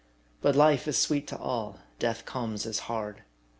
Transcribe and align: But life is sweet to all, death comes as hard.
But 0.41 0.55
life 0.55 0.87
is 0.87 0.97
sweet 0.97 1.27
to 1.27 1.37
all, 1.37 1.77
death 1.99 2.25
comes 2.25 2.65
as 2.65 2.79
hard. 2.89 3.21